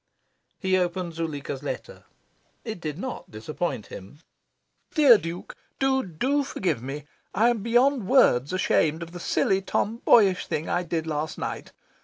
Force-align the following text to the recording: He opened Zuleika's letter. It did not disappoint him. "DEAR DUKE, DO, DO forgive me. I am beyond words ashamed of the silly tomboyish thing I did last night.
He 0.57 0.79
opened 0.79 1.13
Zuleika's 1.13 1.61
letter. 1.61 2.05
It 2.65 2.81
did 2.81 2.97
not 2.97 3.29
disappoint 3.29 3.85
him. 3.93 4.17
"DEAR 4.95 5.19
DUKE, 5.19 5.55
DO, 5.77 6.01
DO 6.07 6.43
forgive 6.43 6.81
me. 6.81 7.05
I 7.35 7.49
am 7.49 7.61
beyond 7.61 8.07
words 8.07 8.51
ashamed 8.51 9.03
of 9.03 9.11
the 9.11 9.19
silly 9.19 9.61
tomboyish 9.61 10.47
thing 10.47 10.67
I 10.67 10.81
did 10.81 11.05
last 11.05 11.37
night. 11.37 11.71